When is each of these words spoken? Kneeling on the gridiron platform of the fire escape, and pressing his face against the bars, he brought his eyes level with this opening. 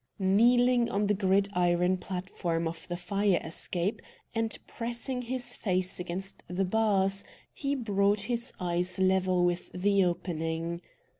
Kneeling 0.17 0.89
on 0.89 1.05
the 1.05 1.13
gridiron 1.13 1.95
platform 1.97 2.67
of 2.67 2.87
the 2.87 2.97
fire 2.97 3.39
escape, 3.43 4.01
and 4.33 4.57
pressing 4.65 5.21
his 5.21 5.55
face 5.55 5.99
against 5.99 6.41
the 6.47 6.65
bars, 6.65 7.23
he 7.53 7.75
brought 7.75 8.21
his 8.21 8.51
eyes 8.59 8.97
level 8.97 9.45
with 9.45 9.69
this 9.75 10.03
opening. 10.03 10.81